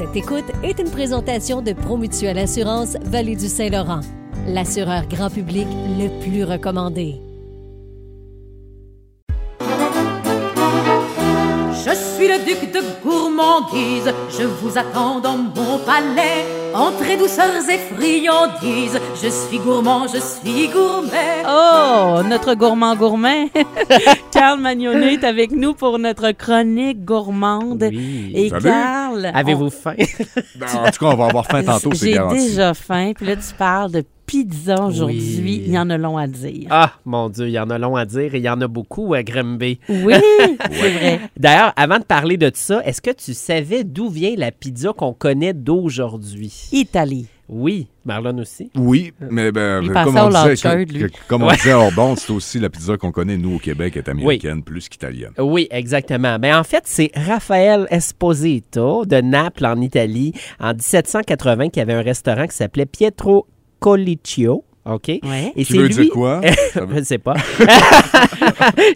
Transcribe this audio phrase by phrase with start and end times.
[0.00, 4.00] Cette écoute est une présentation de Promutuelle Assurance Vallée du Saint-Laurent,
[4.46, 5.66] l'assureur grand public
[5.98, 7.20] le plus recommandé.
[11.84, 16.59] Je suis le duc de gourmandise, je vous attends dans mon palais.
[16.74, 21.42] Entrez douceurs et friandises, je suis gourmand, je suis gourmet.
[21.46, 23.50] Oh, notre gourmand gourmet.
[24.32, 27.88] Carl Magnonet est avec nous pour notre chronique gourmande.
[27.90, 28.30] Oui.
[28.34, 28.62] Et Salut.
[28.64, 29.94] Carl, Avez-vous on- faim?
[30.56, 33.12] Ben, en tout cas, on va avoir faim tantôt, c'est J'ai déjà faim.
[33.16, 35.40] Puis là, tu parles de pizza aujourd'hui.
[35.42, 35.62] Oui.
[35.66, 36.68] Il y en a long à dire.
[36.70, 38.68] Ah, mon Dieu, il y en a long à dire et il y en a
[38.68, 39.80] beaucoup à Grimby.
[39.88, 40.14] Oui,
[40.70, 41.20] c'est vrai.
[41.36, 45.12] D'ailleurs, avant de parler de ça, est-ce que tu savais d'où vient la pizza qu'on
[45.12, 46.68] connaît d'aujourd'hui?
[46.72, 47.26] Italie.
[47.52, 48.70] Oui, Marlon aussi.
[48.76, 52.70] Oui, mais ben, Il comme on disait, que- comme on disait bande, c'est aussi la
[52.70, 55.32] pizza qu'on connaît, nous, au Québec, est américaine plus qu'italienne.
[55.36, 56.38] Oui, exactement.
[56.40, 62.02] Mais en fait, c'est Raphaël Esposito de Naples, en Ité, en 1780, qui avait un
[62.02, 63.48] restaurant qui s'appelait Pietro
[63.80, 64.64] Collicchio.
[64.86, 65.08] OK?
[65.08, 65.52] Ouais.
[65.56, 65.94] Et Tu c'est veux lui...
[65.94, 66.40] dire quoi?
[66.74, 67.34] Je ne sais pas.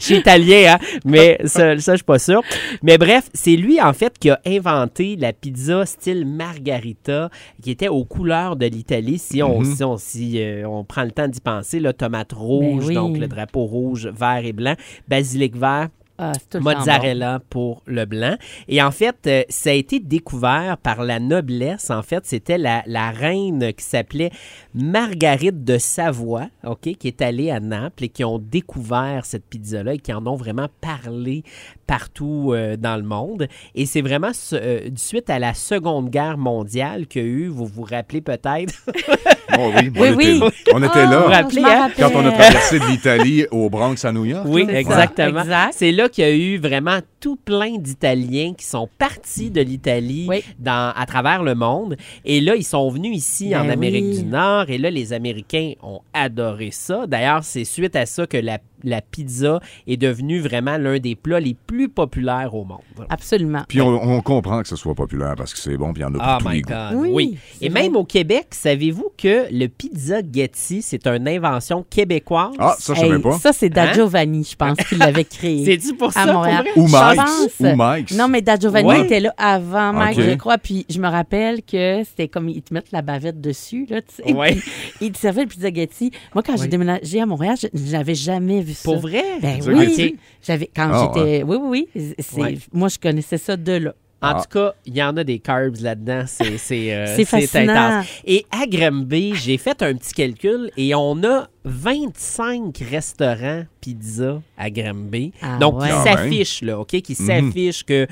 [0.01, 0.99] je suis italien, hein?
[1.05, 2.41] mais ça, ça je suis pas sûr.
[2.83, 7.29] Mais bref, c'est lui, en fait, qui a inventé la pizza style margarita,
[7.63, 9.19] qui était aux couleurs de l'Italie.
[9.19, 9.75] Si on, Mhm.
[9.77, 12.95] si on, si, euh, on prend le temps d'y penser, là, tomate rouge, Ben oui.
[12.95, 14.75] donc le drapeau rouge, vert et blanc,
[15.07, 18.37] basilic vert, Ah, tout mozzarella pour le blanc.
[18.69, 21.91] Et en fait, euh, ça a été découvert par la noblesse.
[21.91, 24.31] En fait, c'était la, la reine qui s'appelait
[24.75, 29.95] Marguerite de Savoie, OK, qui est allée à Naples et qui ont découvert cette pizza-là
[29.95, 31.43] et qui en ont vraiment parlé
[31.89, 33.49] partout euh, dans le monde.
[33.75, 37.67] Et c'est vraiment euh, suite à la Seconde Guerre mondiale qu'il y a eu, vous
[37.67, 38.75] vous rappelez peut-être,
[39.59, 41.91] Oh oui, on Oui, était, on était là Vous rappelez, hein?
[41.97, 44.45] quand on a traversé de l'Italie au Bronx à New York.
[44.49, 45.41] Oui, exactement.
[45.43, 45.75] exact.
[45.77, 50.27] C'est là qu'il y a eu vraiment tout plein d'Italiens qui sont partis de l'Italie
[50.29, 50.43] Oui.
[50.59, 51.97] dans- à travers le monde.
[52.25, 54.19] Et là, ils sont venus ici Ben en Amérique oui.
[54.19, 54.65] du Nord.
[54.69, 57.07] Et là, les Américains ont adoré ça.
[57.07, 61.41] D'ailleurs, c'est suite à ça que la, la pizza est devenue vraiment l'un des plats
[61.41, 62.79] les plus populaires au monde.
[63.09, 63.63] Absolument.
[63.69, 66.07] Puis on, on comprend que ce soit populaire parce que c'est bon, puis il y
[66.07, 66.73] en a pour Oh tous my les goûts.
[66.73, 67.39] God, Oui, oui.
[67.61, 67.83] Et vrai.
[67.83, 72.53] même au Québec, savez-vous que le pizza Getty, c'est une invention québécoise?
[72.59, 73.39] Ah, ça, je savais Hey, pas.
[73.39, 73.93] Ça, c'est Da Hein?
[73.95, 75.65] Giovanni, je pense, qui l'avait créé.
[75.65, 76.23] C'est-tu pour ça?
[76.23, 76.63] à pour Montréal.
[76.75, 76.83] vrai?
[76.83, 77.61] Ou pense.
[77.61, 78.17] Ou Mike's.
[78.17, 79.05] Non, mais Da Giovanni Ouais.
[79.05, 80.59] était là avant Mike, je crois.
[80.59, 84.23] Puis je me rappelle que c'était comme ils te mettent la bavette dessus, là, tu
[84.23, 84.33] sais.
[84.33, 84.53] Ouais.
[84.55, 84.63] Puis
[85.01, 86.11] ils te servaient le pizza Getty.
[86.35, 88.85] Moi, quand j'ai déménagé à Montréal, n'avais jamais vu ça.
[88.85, 89.23] Pour vrai?
[89.41, 90.17] Ben oui.
[90.43, 91.43] J'avais quand Ah, j'étais.
[91.43, 92.15] Oui, oui, oui.
[92.19, 92.59] C'est- Ouais.
[92.73, 93.95] Moi, je connaissais ça de là.
[94.25, 94.43] En Ah.
[94.43, 96.25] tout cas, il y en a des carbs là-dedans.
[96.27, 98.07] C'est c'est, euh, C'est intense.
[98.25, 104.71] Et à Granby, j'ai fait un petit calcul et on a 25 restaurants pizza à
[104.71, 105.33] Granby.
[105.43, 105.89] Ah Donc, ouais.
[105.89, 106.89] qui s'affichent, là, OK?
[107.03, 107.27] Qui Mhm.
[107.27, 108.07] s'affichent que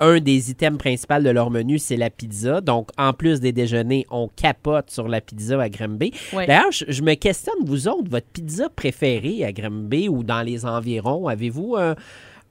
[0.00, 2.60] un des items principaux de leur menu, c'est la pizza.
[2.60, 5.68] Donc, en plus des déjeuners, on capote sur la pizza à.
[6.32, 6.46] Ouais.
[6.46, 10.64] D'ailleurs, je, je me questionne, vous autres, votre pizza préférée à Granby ou dans les
[10.64, 11.94] environs, avez-vous un,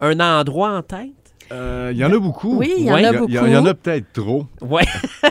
[0.01, 1.09] un endroit en tête?
[1.51, 2.57] Euh, Il y en a beaucoup.
[2.57, 3.05] Oui, il y en Ouais.
[3.05, 3.29] a beaucoup.
[3.29, 4.83] Il y, en a peut-être trop Ouais.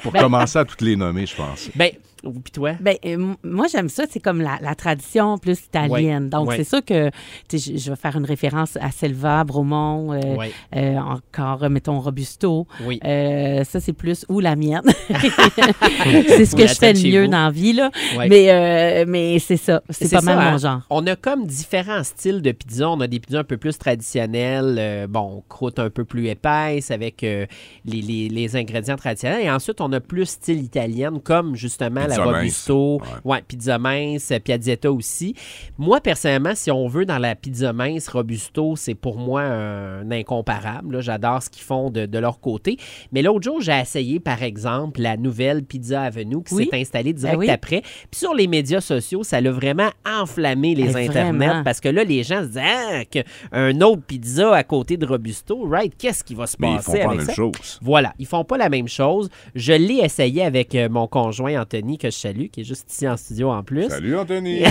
[0.03, 1.71] pour commencer à toutes les nommer, je pense.
[1.75, 1.91] ben,
[2.23, 2.73] puis toi?
[2.81, 4.05] Ben, euh, moi, j'aime ça.
[4.11, 6.25] C'est comme la, la tradition plus italienne.
[6.25, 6.57] Ouais, Donc, ouais.
[6.57, 7.11] c'est sûr que
[7.53, 10.53] je, je vais faire une référence à Selva, Bromont, euh, Ouais.
[10.77, 12.67] euh, encore, mettons, Robusto.
[12.85, 13.01] Oui.
[13.03, 14.83] Ça, c'est plus ou la mienne.
[15.09, 17.31] c'est ce que je fais le mieux vous.
[17.31, 17.91] dans la vie, là.
[18.29, 19.83] Mais, mais c'est ça.
[19.91, 20.53] C'est pas ça, mal hein.
[20.53, 20.81] mon genre.
[20.91, 22.89] On a comme différents styles de pizza.
[22.91, 27.23] On a des pizzas un peu plus traditionnelles, bon, croûte un peu plus épaisse avec
[27.23, 27.47] les,
[27.85, 29.43] les- les ingrédients traditionnels.
[29.45, 32.25] Et ensuite, on a plus style italienne, comme justement la.
[32.25, 33.33] Robusto, Ouais.
[33.37, 33.43] ouais.
[33.47, 35.35] pizza mince, Piazzetta aussi.
[35.79, 40.97] Moi, personnellement, si on veut dans la pizza mince, Robusto, c'est pour moi un incomparable.
[40.97, 41.01] là.
[41.01, 42.77] J'adore ce qu'ils font de, de leur côté.
[43.13, 46.69] Mais l'autre jour, j'ai essayé, par exemple, la nouvelle Pizza Avenue qui Oui.
[46.71, 47.51] s'est installée direct Ben oui.
[47.51, 47.81] après.
[47.83, 51.63] Puis sur les médias sociaux, ça l'a vraiment enflammé les internets vraiment.
[51.65, 53.19] parce que là, les gens se disent ah, que
[53.53, 55.93] un autre pizza à côté de Robusto, right?
[55.97, 57.35] Qu'est-ce qui va se Mais ils passer font pas la même ça?
[57.35, 57.79] chose.
[57.83, 59.29] Voilà, ils font pas la même chose.
[59.55, 63.07] Je l'ai essayé avec euh, mon conjoint Anthony, que je salue, qui est juste ici
[63.09, 63.89] en studio en plus.
[63.89, 64.63] Salut, Anthony!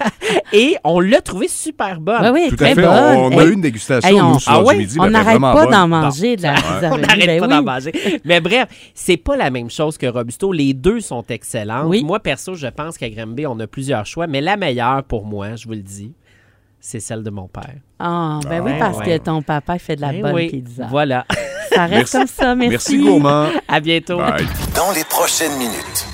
[0.52, 2.22] Et on l'a trouvé super bonne.
[2.32, 2.82] Oui, oui, Tout très à fait.
[2.82, 3.16] bonne.
[3.16, 4.76] On, on a eu une dégustation, hey, on- nous, Ah ouais?
[4.78, 4.96] midi.
[4.98, 7.52] on n'arrête pas d'en manger de la pizza on n'arrête Ben pas oui.
[7.54, 7.92] d'en manger.
[8.24, 10.52] Mais bref, c'est pas la même chose que Robusto.
[10.52, 11.86] Les deux sont excellentes.
[11.88, 12.02] Oui.
[12.04, 15.56] Moi, perso, je pense qu'à Granby, on a plusieurs choix, mais la meilleure pour moi,
[15.56, 16.12] je vous le dis,
[16.80, 17.74] c'est celle de mon père.
[17.98, 19.18] Ah, ben oui, Ah, parce ouais.
[19.18, 20.86] que ton papa il fait de la Ben bonne oui, pizza.
[20.88, 21.24] Voilà.
[21.72, 22.16] Ça reste Merci.
[22.16, 22.70] comme ça, merci.
[22.70, 23.48] Merci, gourmand.
[23.68, 24.18] à bientôt.
[24.18, 24.46] Bye.
[24.74, 26.05] Dans les prochaines minutes.